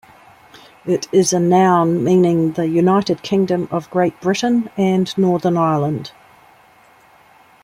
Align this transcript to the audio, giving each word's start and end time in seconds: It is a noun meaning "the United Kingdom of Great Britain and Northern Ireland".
It 0.83 1.07
is 1.11 1.31
a 1.31 1.39
noun 1.39 2.03
meaning 2.03 2.53
"the 2.53 2.65
United 2.67 3.21
Kingdom 3.21 3.67
of 3.69 3.87
Great 3.91 4.19
Britain 4.19 4.67
and 4.75 5.15
Northern 5.15 5.57
Ireland". 5.57 6.11